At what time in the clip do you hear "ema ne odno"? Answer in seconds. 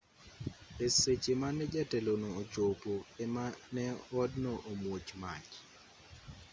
3.23-4.53